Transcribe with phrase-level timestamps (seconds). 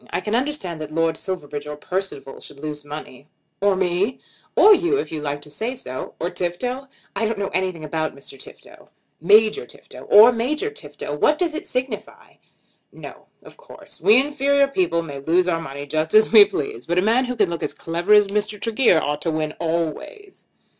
[0.09, 3.27] I can understand that Lord Silverbridge or Percival should lose money."
[3.61, 4.19] "Or me?"
[4.55, 8.15] "Or you, if you like to say so." "Or Tifto?" "I don't know anything about
[8.15, 8.35] Mr.
[8.39, 8.89] Tifto."
[9.21, 12.37] "Major Tifto." "Or Major Tifto; what does it signify?"
[12.91, 14.01] "No; of course.
[14.01, 16.87] We inferior people may lose our money just as we please.
[16.87, 18.59] But a man who can look as clever as Mr.
[18.59, 20.47] Tregear ought to win always."